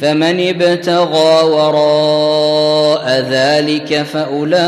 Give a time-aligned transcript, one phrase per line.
[0.00, 4.62] فمن ابتغى وراء ذلك فأولئك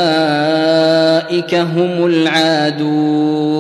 [1.55, 3.51] هم العادون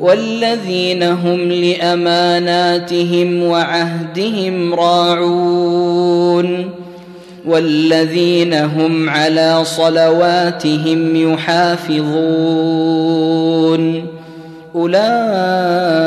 [0.00, 6.70] والذين هم لأماناتهم وعهدهم راعون
[7.46, 12.46] والذين هم على صلواتهم يحافظون
[14.74, 16.06] أولئك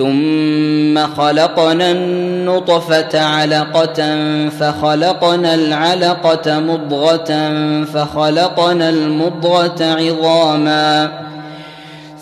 [0.00, 4.16] ثم خلقنا النطفة علقة
[4.48, 7.30] فخلقنا العلقة مضغة
[7.84, 11.10] فخلقنا المضغة عظاما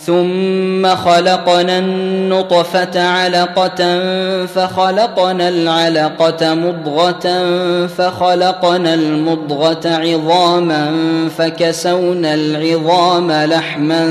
[0.08, 4.00] ثم خلقنا النطفة علقة
[4.46, 7.46] فخلقنا العلقة مضغة
[7.86, 10.90] فخلقنا المضغة عظاما
[11.38, 14.06] فكسونا العظام لحما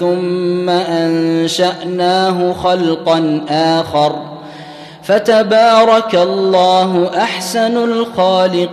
[0.00, 4.16] ثم أنشأناه خلقا آخر.
[5.02, 8.72] فتبارك الله أحسن الخالقين.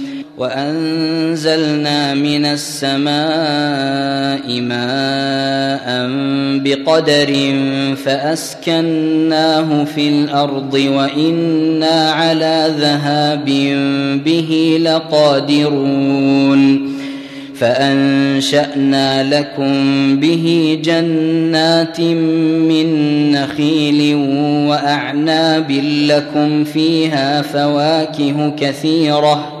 [0.41, 3.11] وأنزلنا من السماء
[4.61, 6.09] ماء
[6.63, 7.55] بقدر
[8.05, 13.45] فأسكناه في الأرض وإنا على ذهاب
[14.25, 16.11] به لقادرون
[17.55, 19.75] فأنشأنا لكم
[20.19, 22.87] به جنات من
[23.31, 24.15] نخيل
[24.69, 25.71] وأعناب
[26.07, 29.60] لكم فيها فواكه كثيرة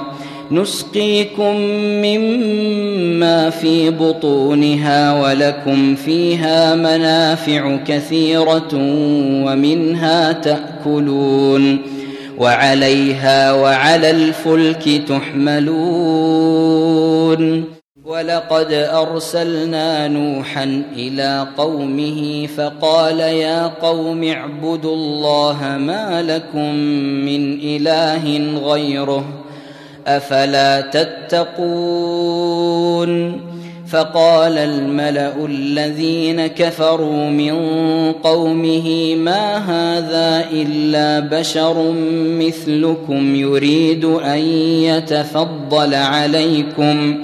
[0.51, 1.55] نسقيكم
[2.05, 8.69] مما في بطونها ولكم فيها منافع كثيرة
[9.45, 11.81] ومنها تأكلون
[12.37, 15.71] وعليها وعلى الفلك تحملون.
[18.05, 26.75] ولقد أرسلنا نوحا إلى قومه فقال يا قوم اعبدوا الله ما لكم
[27.25, 28.37] من إله
[28.71, 29.50] غيره.
[30.07, 32.31] أفلا تتقون
[33.91, 37.53] فقال الملأ الذين كفروا من
[38.11, 41.91] قومه ما هذا إلا بشر
[42.39, 44.39] مثلكم يريد أن
[44.83, 47.23] يتفضل عليكم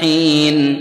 [0.00, 0.80] حين.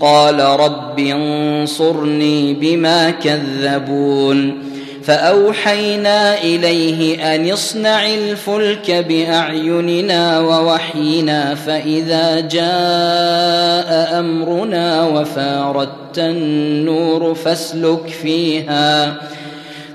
[0.00, 4.68] قال رب انصرني بما كذبون.
[5.04, 19.16] فأوحينا إليه أن اصنع الفلك بأعيننا ووحينا فإذا جاء أمرنا وفاردت النور فاسلك فيها.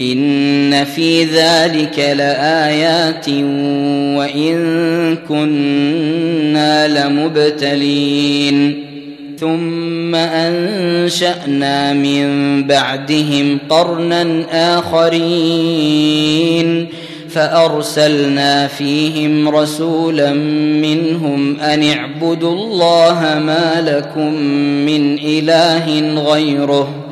[0.00, 3.28] ان في ذلك لايات
[4.18, 8.84] وان كنا لمبتلين
[9.40, 14.46] ثم انشانا من بعدهم قرنا
[14.78, 16.26] اخرين
[17.28, 20.32] فارسلنا فيهم رسولا
[20.82, 24.34] منهم ان اعبدوا الله ما لكم
[24.86, 26.00] من اله
[26.32, 27.05] غيره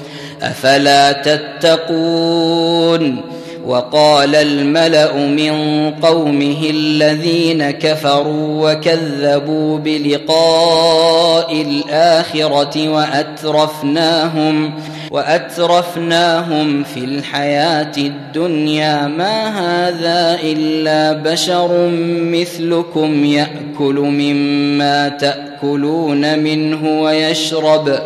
[0.51, 3.21] أفلا تتقون
[3.67, 5.51] وقال الملأ من
[5.91, 14.73] قومه الذين كفروا وكذبوا بلقاء الآخرة وأترفناهم
[15.11, 21.89] وأترفناهم في الحياة الدنيا ما هذا إلا بشر
[22.33, 27.99] مثلكم يأكل مما تأكلون منه ويشرب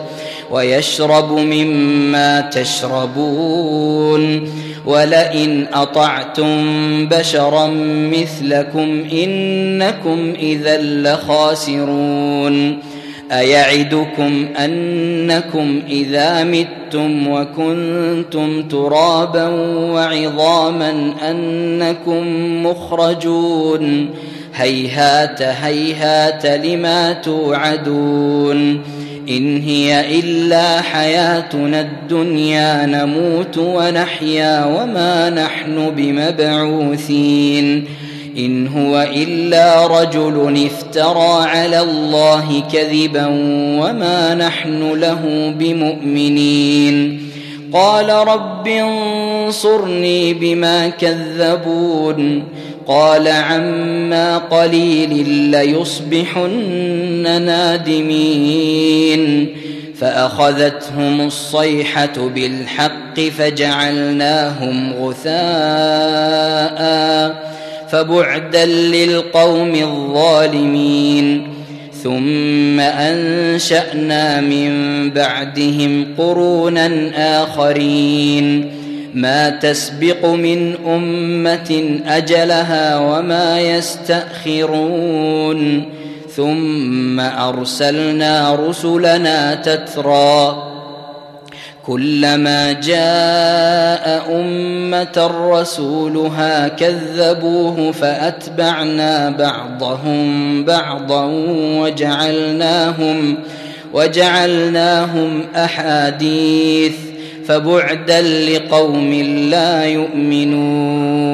[0.51, 4.49] ويشرب مما تشربون
[4.87, 6.57] ولئن أطعتم
[7.09, 7.67] بشرا
[8.13, 12.79] مثلكم إنكم إذا لخاسرون
[13.33, 19.47] أيعدكم أنكم إذا متم وكنتم ترابا
[19.93, 22.23] وعظاما أنكم
[22.67, 24.11] مخرجون
[24.55, 28.83] هيهات هيهات لما توعدون
[29.29, 37.85] إن هي إلا حياتنا الدنيا نموت ونحيا وما نحن بمبعوثين
[38.39, 43.27] إن هو إلا رجل افترى على الله كذبا
[43.81, 47.29] وما نحن له بمؤمنين
[47.73, 52.45] قال رب انصرني بما كذبون
[52.89, 59.49] قال عما قليل ليصبحن نادمين.
[60.01, 66.79] فأخذتهم الصيحة بالحق فجعلناهم غثاء
[67.89, 71.49] فبعدا للقوم الظالمين.
[72.03, 74.71] ثم أنشأنا من
[75.11, 77.11] بعدهم قرونا
[77.43, 78.78] آخرين.
[79.15, 84.69] ما تسبق من أمة أجلها وما يستأخرون.
[86.37, 90.65] ثم أرسلنا رسلنا تترى.
[91.87, 101.25] كلما جاء أمة رسولها كذبوه فأتبعنا بعضهم بعضا
[101.81, 103.39] وجعلناهم
[103.93, 107.08] وجعلناهم أحاديث.
[107.49, 109.15] فبعدا لقوم
[109.51, 111.29] لا يؤمنون.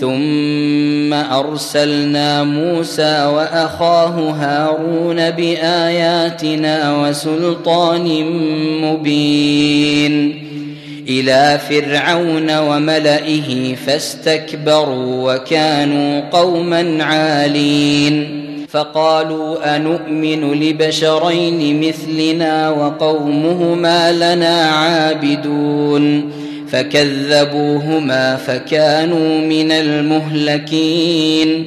[0.00, 8.24] ثم أرسلنا موسى وأخاه هارون بآياتنا وسلطان
[8.82, 10.42] مبين.
[11.08, 18.45] إلى فرعون وملئه فاستكبروا وكانوا قوما عالين.
[18.76, 26.30] فقالوا انومن لبشرين مثلنا وقومهما لنا عابدون
[26.68, 31.64] فكذبوهما فكانوا من المهلكين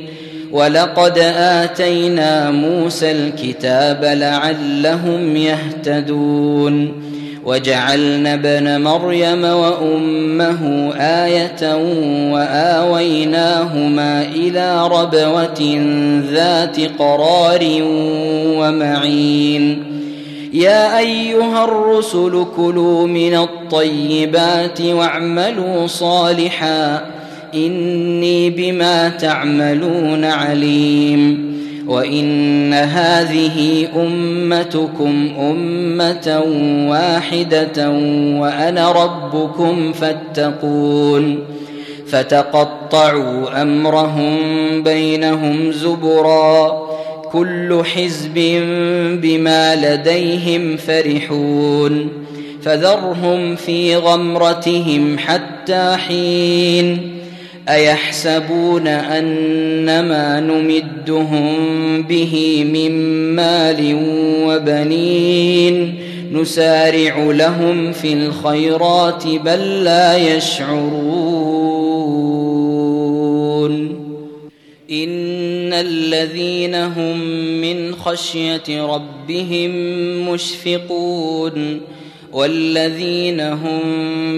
[0.51, 7.08] ولقد آتينا موسى الكتاب لعلهم يهتدون
[7.49, 11.75] وجعلنا ابن مريم وأمه آية
[12.33, 15.81] وآويناهما إلى ربوة
[16.31, 17.59] ذات قرار
[18.57, 19.83] ومعين.
[20.53, 27.05] يا أيها الرسل كلوا من الطيبات واعملوا صالحا.
[27.55, 31.58] إني بما تعملون عليم.
[31.89, 36.43] وان هذه امتكم امه
[36.89, 37.89] واحدة
[38.39, 41.39] وأنا ربكم فاتقون
[42.07, 44.37] فتقطعوا امرهم
[44.83, 46.89] بينهم زبرا
[47.31, 48.33] كل حزب
[49.21, 52.09] بما لديهم فرحون
[52.61, 57.18] فذرهم في غمرتهم حتى حين
[57.69, 62.91] أيحسبون ان ما نمدهم به من
[63.35, 63.97] مال
[64.45, 65.99] وبنين
[66.31, 71.39] نسارع لهم في الخيرات بل لا يشعرون
[74.91, 77.19] إن الذين هم
[77.61, 79.71] من خشية ربهم
[80.29, 81.81] مشفقون
[82.33, 83.81] والذين هم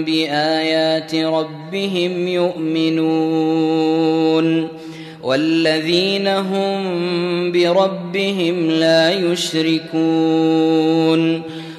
[0.04, 3.82] بآيات ربهم يؤمنون
[5.22, 6.82] والذين هم
[7.52, 10.72] بربهم لا يشركون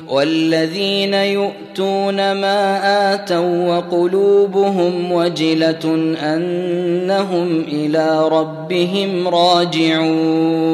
[0.10, 10.74] والذين يؤتون ما آتوا وقلوبهم وجلة أنهم إلى ربهم راجعون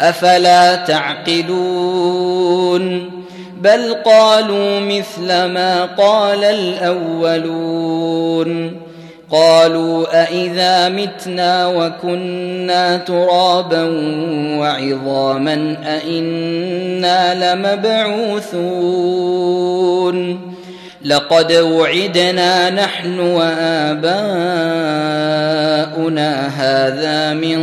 [0.00, 2.00] أفلا تعقلون
[3.60, 8.10] بل قالوا مثل ما قال الأولون
[9.30, 13.82] قالوا أإذا متنا وكنا ترابا
[14.58, 18.60] وعظاما أإنا لمبعوثون
[21.04, 25.19] لقد وعدنا نحن وآباؤنا
[26.08, 27.62] هذا من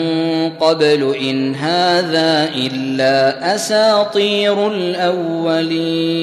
[0.50, 6.17] قبل إن هذا إلا أساطير الأولين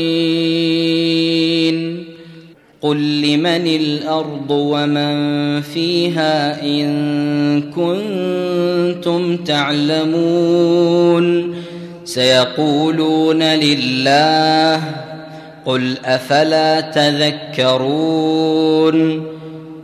[2.83, 10.85] قل لمن الأرض ومن فيها ان كنتم تعلمون
[12.05, 14.81] سيقولون لله
[15.67, 18.15] قل افلا تذكرون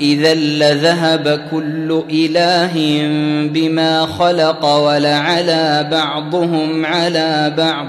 [0.00, 2.72] إذا لذهب كل إله
[3.48, 7.86] بما خلق ولعلى بعضهم على بعض.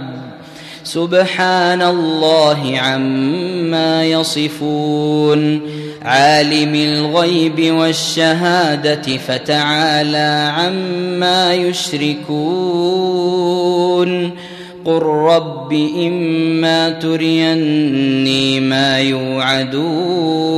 [0.84, 5.62] سبحان الله عما يصفون.
[6.02, 12.66] عالم الغيب والشهادة فتعالى عما يشركون.
[14.86, 20.56] قل رب إما تريني ما يوعدون.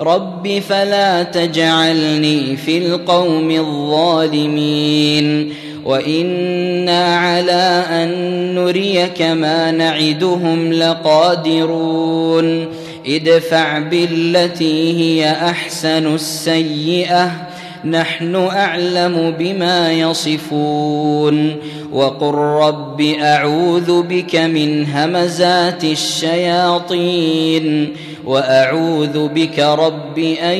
[0.00, 5.52] رب فلا تجعلني في القوم الظالمين
[5.84, 8.08] وأنا على ان
[8.54, 12.66] نريك ما نعدهم لقادرون
[13.06, 17.48] ادفع بالتي هي احسن السيئه
[17.84, 21.56] نحن اعلم بما يصفون
[21.92, 27.88] وقل رب اعوذ بك من همزات الشياطين
[28.28, 30.58] وأعوذ بك رب أن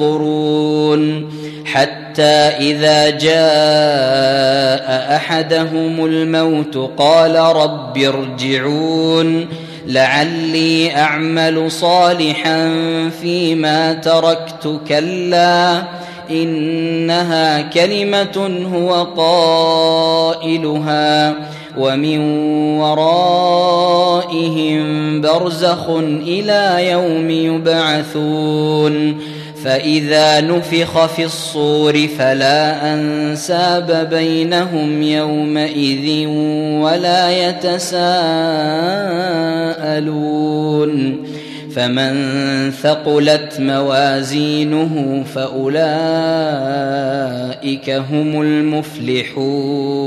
[0.00, 1.32] يحضرون.
[1.64, 9.46] حتى إذا جاء أحدهم الموت قال رب ارجعون.
[9.86, 12.70] لعلي أعمل صالحا
[13.22, 15.82] فيما تركت كلا.
[16.30, 19.06] إنها كلمة هو
[20.36, 21.34] قائلها.
[21.78, 22.20] ومن
[24.46, 25.90] ورائهم برزخ
[26.26, 29.18] إلى يوم يبعثون
[29.64, 36.26] فإذا نفخ في الصور فلا أنساب بينهم يومئذ
[36.80, 37.96] ولا يتساءلون
[41.74, 45.70] فمن ثقلت موازينه فأولئك
[47.90, 50.06] هم المفلحون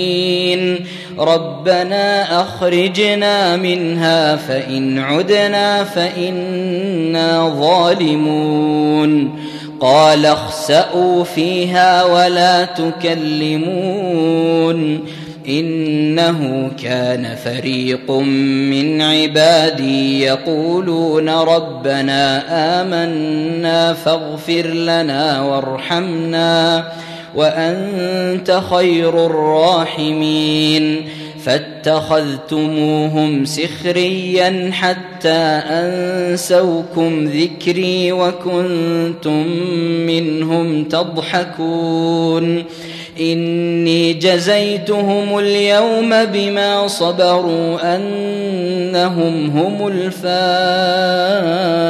[1.21, 9.35] ربنا أخرجنا منها فإن عدنا فإنا ظالمون
[9.79, 14.01] قال اخسأوا فيها ولا تكلمون
[15.47, 18.11] إنه كان فريق
[18.71, 22.43] من عبادي يقولون ربنا
[22.81, 26.83] آمنا فاغفر لنا وارحمنا
[27.35, 31.07] وأنت خير الراحمين.
[31.45, 39.47] فاتخذتموهم سخريا حتى أنسوكم ذكري وكنتم
[40.07, 42.63] منهم تضحكون.
[43.19, 49.87] إني جزيتهم اليوم بما صبروا أنهم هم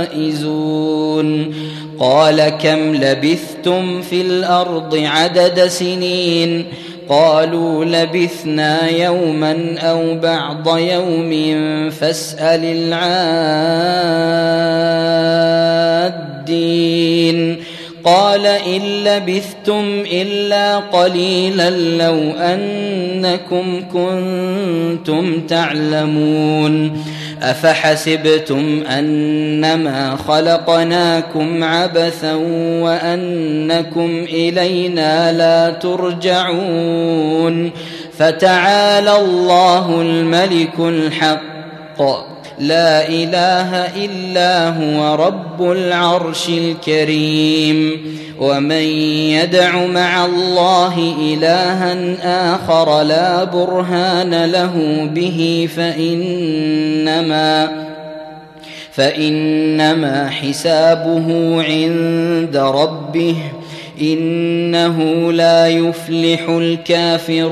[0.07, 1.53] الفائزون.
[2.01, 6.65] قال كم لبثتم في الأرض عدد سنين
[7.09, 11.31] قالوا لبثنا يوما أو بعض يوم
[11.89, 12.91] فاسأل
[16.51, 17.57] العادين
[18.03, 27.01] قال إن لبثتم إلا قليلا لو أنكم كنتم تعلمون
[27.41, 32.33] أفحسبتم أنما خلقناكم عبثا
[32.81, 37.71] وأنكم إلينا لا ترجعون
[38.17, 42.01] فتعالى الله الملك الحق
[42.61, 48.01] لا إله إلا هو رب العرش الكريم.
[48.39, 48.83] ومن
[49.31, 52.15] يدع مع الله إلها
[52.55, 57.71] آخر لا برهان له به فإنما
[58.91, 63.35] فإنما حسابه عند ربه.
[64.01, 67.51] إنه لا يفلح الكافرون.